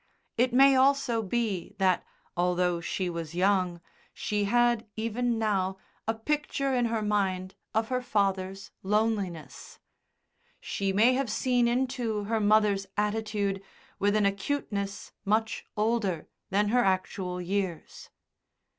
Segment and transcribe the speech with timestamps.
[0.35, 2.03] It may also be that,
[2.35, 3.79] although she was young,
[4.15, 5.77] she had even now
[6.07, 9.77] a picture in her mind of her father's loneliness.
[10.59, 13.61] She may have seen into her mother's attitude
[13.99, 18.09] with an acuteness much older than her actual years.